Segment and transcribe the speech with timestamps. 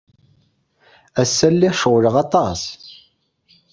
[1.21, 2.61] Ass-a, lliɣ ceɣleɣ aṭas.